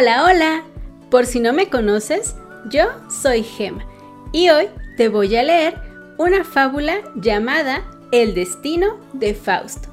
[0.00, 0.64] Hola, hola.
[1.10, 2.34] Por si no me conoces,
[2.70, 3.84] yo soy Gema
[4.32, 5.74] y hoy te voy a leer
[6.16, 9.90] una fábula llamada El destino de Fausto.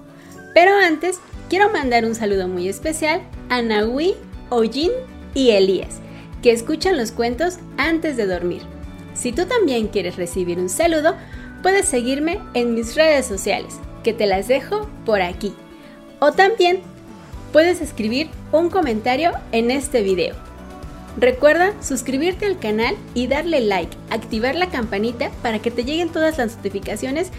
[0.53, 4.15] Pero antes, quiero mandar un saludo muy especial a Nahui,
[4.49, 4.91] Ojin
[5.33, 5.99] y Elías,
[6.41, 8.61] que escuchan los cuentos antes de dormir.
[9.13, 11.17] Si tú también quieres recibir un saludo,
[11.61, 15.53] puedes seguirme en mis redes sociales, que te las dejo por aquí.
[16.21, 16.79] O también
[17.57, 20.35] puedes escribir un comentario en este video.
[21.17, 26.37] Recuerda suscribirte al canal y darle like, activar la campanita para que te lleguen todas
[26.37, 27.31] las notificaciones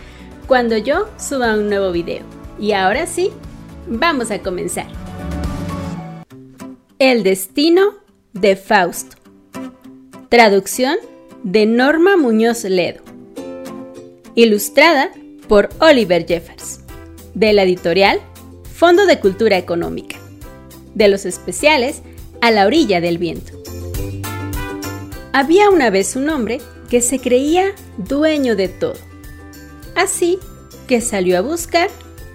[0.48, 2.24] cuando yo suba un nuevo video.
[2.58, 3.30] Y ahora sí,
[3.86, 4.88] vamos a comenzar.
[6.98, 7.94] El destino
[8.32, 9.16] de Fausto.
[10.30, 10.96] Traducción
[11.44, 13.04] de Norma Muñoz Ledo.
[14.34, 15.12] Ilustrada
[15.46, 16.80] por Oliver Jeffers.
[17.34, 18.20] De la editorial
[18.78, 20.18] Fondo de Cultura Económica.
[20.94, 22.02] De los especiales
[22.40, 23.60] A la orilla del viento.
[25.32, 28.94] Había una vez un hombre que se creía dueño de todo.
[29.96, 30.38] Así
[30.86, 31.90] que salió a buscar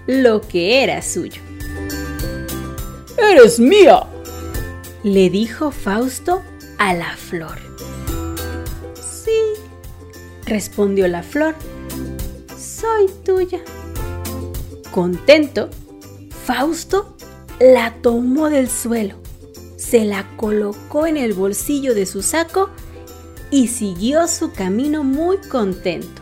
[0.06, 1.40] lo que era suyo.
[3.16, 4.02] ¡Eres mía!
[5.02, 6.42] le dijo Fausto
[6.76, 7.56] a la flor.
[9.00, 9.40] Sí,
[10.44, 11.54] respondió la flor,
[12.54, 13.62] soy tuya.
[14.90, 15.70] Contento,
[16.44, 17.16] Fausto
[17.58, 19.14] la tomó del suelo,
[19.76, 22.68] se la colocó en el bolsillo de su saco
[23.50, 26.20] y siguió su camino muy contento.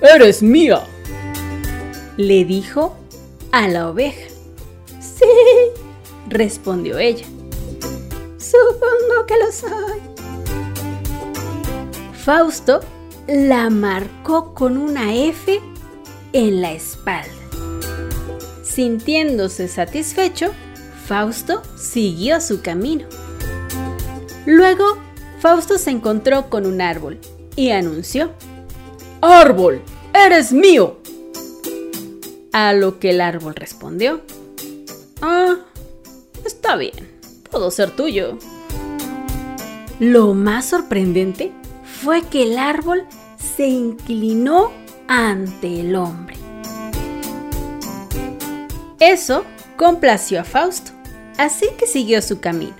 [0.00, 0.82] ¡Eres mía!
[2.16, 2.96] le dijo
[3.52, 4.28] a la oveja.
[5.00, 5.26] Sí,
[6.28, 7.26] respondió ella.
[8.38, 10.00] Supongo que lo soy.
[12.14, 12.80] Fausto
[13.26, 15.60] la marcó con una F
[16.32, 17.33] en la espalda.
[18.74, 20.50] Sintiéndose satisfecho,
[21.06, 23.06] Fausto siguió su camino.
[24.46, 24.98] Luego,
[25.38, 27.20] Fausto se encontró con un árbol
[27.54, 28.32] y anunció,
[29.20, 29.80] ¡Árbol!
[30.12, 30.98] ¡Eres mío!
[32.52, 34.22] A lo que el árbol respondió,
[35.22, 35.54] Ah,
[36.44, 36.94] está bien,
[37.48, 38.38] puedo ser tuyo.
[40.00, 41.52] Lo más sorprendente
[42.02, 43.04] fue que el árbol
[43.38, 44.72] se inclinó
[45.06, 46.33] ante el hombre.
[49.06, 49.44] Eso
[49.76, 50.92] complació a Fausto,
[51.36, 52.74] así que siguió su camino,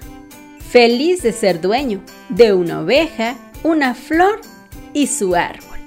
[0.71, 4.41] feliz de ser dueño de una oveja, una flor
[4.95, 5.81] y su árbol.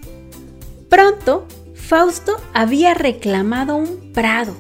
[0.90, 4.56] Pronto, Fausto había reclamado un prado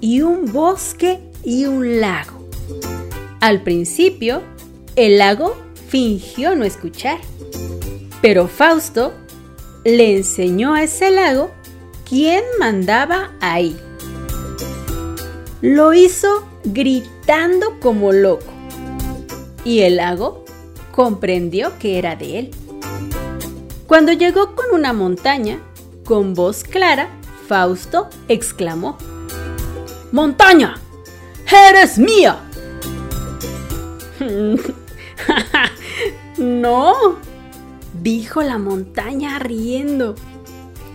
[0.00, 2.48] y un bosque y un lago.
[3.38, 4.42] Al principio,
[4.96, 5.56] el lago
[5.88, 7.18] fingió no escuchar,
[8.20, 9.12] pero Fausto
[9.84, 11.52] le enseñó a ese lago
[12.08, 13.76] quién mandaba ahí.
[15.62, 18.52] Lo hizo gritando como loco
[19.64, 20.44] y el lago
[20.90, 22.50] comprendió que era de él.
[23.86, 25.60] Cuando llegó con una montaña,
[26.04, 27.10] con voz clara,
[27.46, 28.98] Fausto exclamó,
[30.10, 30.80] ¡Montaña!
[31.68, 32.40] ¡Eres mía!
[36.38, 37.18] no,
[38.02, 40.16] dijo la montaña riendo.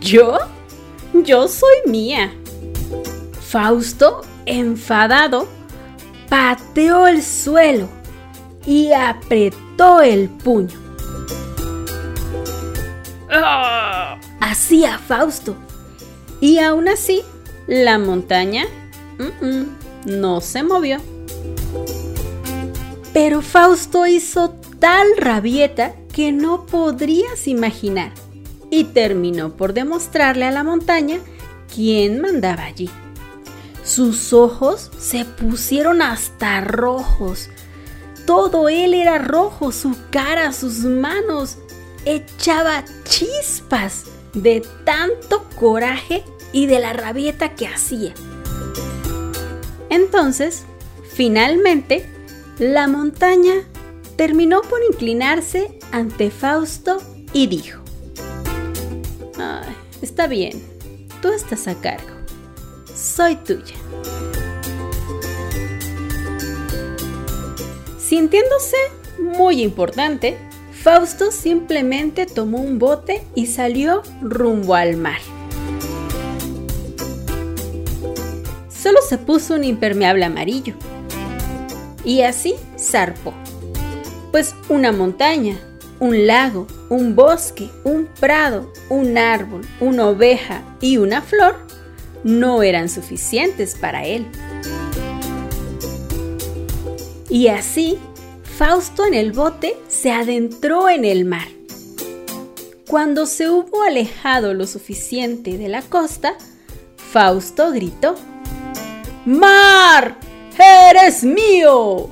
[0.02, 0.40] ¿Yo?
[1.14, 2.34] Yo soy mía.
[3.40, 5.48] Fausto, enfadado,
[6.30, 7.88] pateó el suelo
[8.66, 10.78] y apretó el puño.
[14.40, 15.56] Hacía Fausto.
[16.42, 17.22] Y aún así,
[17.68, 18.66] la montaña
[20.06, 20.98] no se movió.
[23.14, 28.12] Pero Fausto hizo tal rabieta que no podrías imaginar
[28.70, 31.20] y terminó por demostrarle a la montaña
[31.74, 32.90] quién mandaba allí.
[33.88, 37.50] Sus ojos se pusieron hasta rojos.
[38.26, 41.58] Todo él era rojo, su cara, sus manos.
[42.04, 44.04] Echaba chispas
[44.34, 48.14] de tanto coraje y de la rabieta que hacía.
[49.90, 50.66] Entonces,
[51.14, 52.06] finalmente,
[52.60, 53.54] la montaña
[54.18, 56.98] terminó por inclinarse ante Fausto
[57.32, 57.82] y dijo,
[60.02, 60.62] está bien,
[61.22, 62.17] tú estás a cargo,
[62.98, 63.76] soy tuya.
[68.00, 68.78] Sintiéndose
[69.20, 70.38] muy importante,
[70.72, 75.20] Fausto simplemente tomó un bote y salió rumbo al mar.
[78.70, 80.74] Solo se puso un impermeable amarillo.
[82.06, 83.34] Y así zarpó.
[84.32, 85.58] Pues una montaña,
[86.00, 91.67] un lago, un bosque, un prado, un árbol, una oveja y una flor
[92.28, 94.28] no eran suficientes para él.
[97.30, 97.98] Y así,
[98.44, 101.48] Fausto en el bote se adentró en el mar.
[102.88, 106.36] Cuando se hubo alejado lo suficiente de la costa,
[106.98, 108.16] Fausto gritó,
[109.26, 110.18] ¡Mar!
[110.58, 112.10] ¡Eres mío!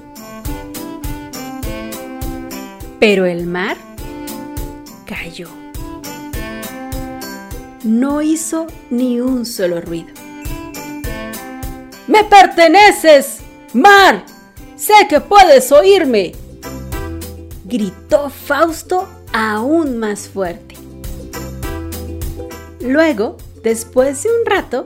[3.00, 3.75] Pero el mar
[5.06, 5.64] cayó.
[7.86, 10.08] No hizo ni un solo ruido.
[12.08, 13.42] ¡Me perteneces,
[13.74, 14.26] mar!
[14.76, 16.32] Sé que puedes oírme.
[17.64, 20.76] Gritó Fausto aún más fuerte.
[22.80, 24.86] Luego, después de un rato,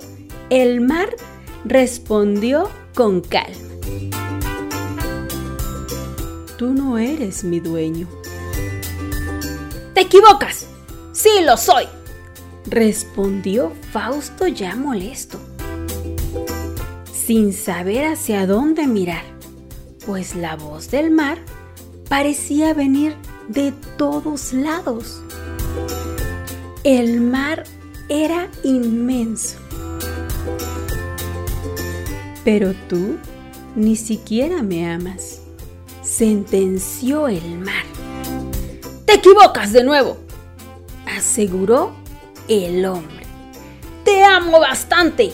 [0.49, 1.15] el mar
[1.63, 3.69] respondió con calma.
[6.57, 8.09] Tú no eres mi dueño.
[9.93, 10.65] ¡Te equivocas!
[11.13, 11.87] ¡Sí lo soy!
[12.69, 15.39] Respondió Fausto ya molesto,
[17.11, 19.23] sin saber hacia dónde mirar,
[20.05, 21.39] pues la voz del mar
[22.09, 23.15] parecía venir
[23.47, 25.23] de todos lados.
[26.83, 27.63] El mar
[28.07, 29.57] era inmenso.
[32.45, 33.17] Pero tú
[33.75, 35.41] ni siquiera me amas,
[36.03, 37.85] sentenció el mar.
[39.05, 40.17] Te equivocas de nuevo,
[41.07, 41.98] aseguró
[42.49, 43.25] el hombre.
[44.03, 45.31] Te amo bastante.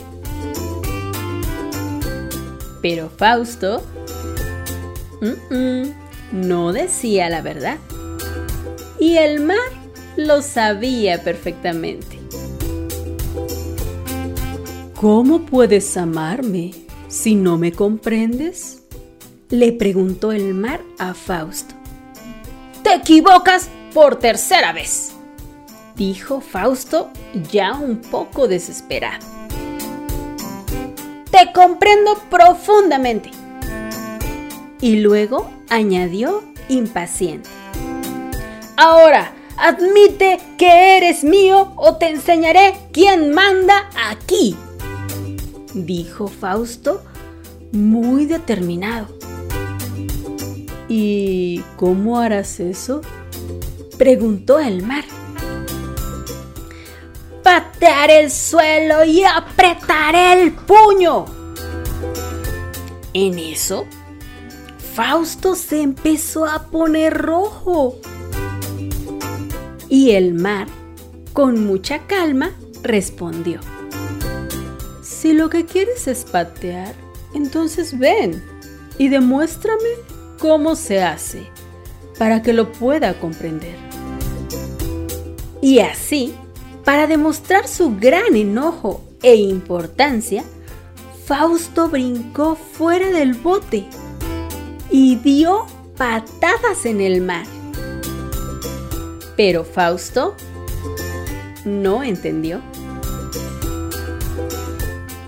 [2.82, 3.82] Pero Fausto
[6.32, 7.78] no decía la verdad.
[9.00, 9.58] Y el mar
[10.18, 12.20] lo sabía perfectamente.
[14.96, 16.74] ¿Cómo puedes amarme
[17.08, 18.84] si no me comprendes?
[19.50, 21.76] Le preguntó el mar a Fausto.
[22.84, 25.15] Te equivocas por tercera vez,
[25.96, 27.10] dijo Fausto
[27.52, 29.26] ya un poco desesperado.
[31.32, 33.32] Te comprendo profundamente.
[34.82, 37.50] Y luego añadió impaciente.
[38.78, 44.56] Ahora, admite que eres mío o te enseñaré quién manda aquí
[45.76, 47.04] dijo Fausto
[47.72, 49.08] muy determinado.
[50.88, 53.02] ¿Y cómo harás eso?
[53.98, 55.04] preguntó el mar.
[57.46, 61.26] Patearé el suelo y apretaré el puño.
[63.14, 63.86] En eso,
[64.96, 68.00] Fausto se empezó a poner rojo.
[69.90, 70.66] Y el mar,
[71.34, 72.50] con mucha calma,
[72.82, 73.60] respondió.
[75.04, 76.96] Si lo que quieres es patear,
[77.36, 78.44] entonces ven
[78.98, 79.92] y demuéstrame
[80.40, 81.46] cómo se hace
[82.18, 83.76] para que lo pueda comprender.
[85.62, 86.34] Y así,
[86.86, 90.44] para demostrar su gran enojo e importancia,
[91.26, 93.86] Fausto brincó fuera del bote
[94.90, 95.66] y dio
[95.98, 97.46] patadas en el mar.
[99.36, 100.36] Pero Fausto
[101.66, 102.62] no entendió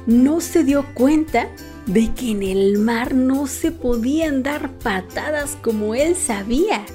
[0.08, 1.50] no se dio cuenta
[1.86, 6.86] de que en el mar no se podían dar patadas como él sabía.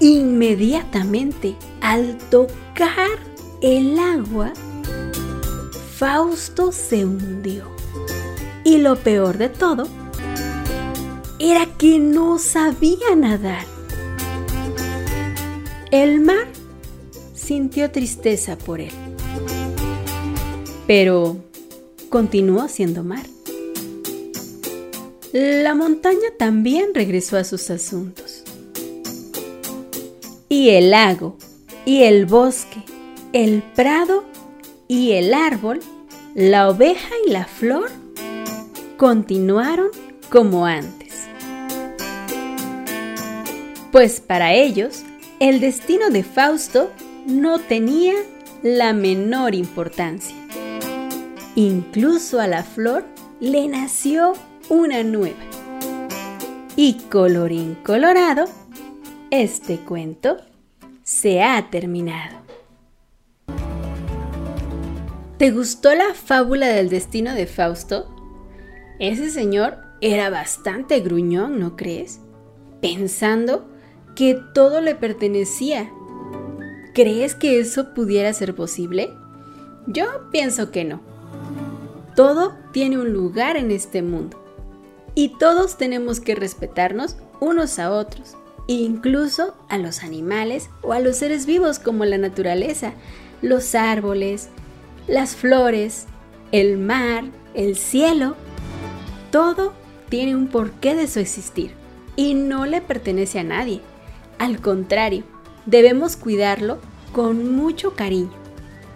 [0.00, 3.18] Inmediatamente, al tocar
[3.60, 4.52] el agua,
[5.96, 7.64] Fausto se hundió.
[8.64, 9.86] Y lo peor de todo
[11.38, 13.66] era que no sabía nadar.
[15.92, 16.48] El mar
[17.34, 18.92] sintió tristeza por él
[20.86, 21.36] pero
[22.08, 23.26] continuó siendo mar.
[25.32, 28.44] La montaña también regresó a sus asuntos.
[30.48, 31.36] Y el lago,
[31.84, 32.82] y el bosque,
[33.32, 34.24] el prado
[34.88, 35.80] y el árbol,
[36.34, 37.90] la oveja y la flor
[38.96, 39.88] continuaron
[40.30, 41.26] como antes.
[43.92, 45.02] Pues para ellos,
[45.40, 46.90] el destino de Fausto
[47.26, 48.14] no tenía
[48.62, 50.36] la menor importancia.
[51.54, 53.04] Incluso a la flor
[53.40, 54.32] le nació
[54.68, 55.38] una nueva.
[56.76, 58.46] Y colorín colorado,
[59.30, 60.38] este cuento
[61.04, 62.38] se ha terminado.
[65.38, 68.08] ¿Te gustó la fábula del destino de Fausto?
[68.98, 72.20] Ese señor era bastante gruñón, ¿no crees?
[72.80, 73.68] Pensando
[74.16, 75.90] que todo le pertenecía.
[76.94, 79.12] ¿Crees que eso pudiera ser posible?
[79.86, 81.02] Yo pienso que no.
[82.16, 84.42] Todo tiene un lugar en este mundo
[85.14, 91.16] y todos tenemos que respetarnos unos a otros, incluso a los animales o a los
[91.16, 92.92] seres vivos como la naturaleza,
[93.42, 94.48] los árboles,
[95.06, 96.06] las flores,
[96.52, 98.36] el mar, el cielo.
[99.30, 99.72] Todo
[100.08, 101.72] tiene un porqué de su existir
[102.16, 103.80] y no le pertenece a nadie.
[104.38, 105.24] Al contrario,
[105.66, 106.78] debemos cuidarlo
[107.12, 108.32] con mucho cariño.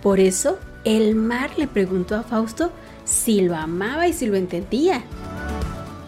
[0.02, 2.70] Por eso, el mar le preguntó a Fausto
[3.04, 5.02] si lo amaba y si lo entendía.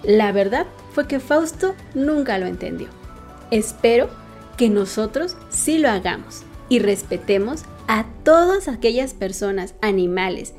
[0.02, 3.00] La verdad fue que Fausto nunca lo entendió.
[3.50, 4.09] Espero
[4.57, 10.54] que nosotros sí lo hagamos y respetemos a todas aquellas personas, animales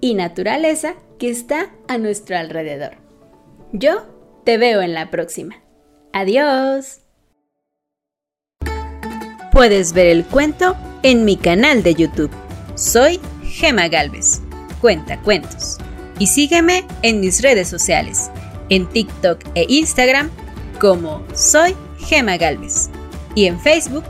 [0.00, 2.96] y naturaleza que está a nuestro alrededor.
[3.72, 4.06] Yo
[4.44, 5.56] te veo en la próxima.
[6.12, 7.00] Adiós.
[9.52, 12.30] Puedes ver el cuento en mi canal de YouTube.
[12.74, 14.42] Soy Gema Galvez.
[14.80, 15.78] Cuenta cuentos.
[16.18, 18.30] Y sígueme en mis redes sociales,
[18.68, 20.30] en TikTok e Instagram
[20.78, 22.90] como Soy Gema Galvez.
[23.34, 24.04] Y en Facebook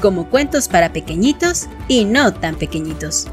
[0.00, 3.28] como Cuentos para Pequeñitos y No tan Pequeñitos.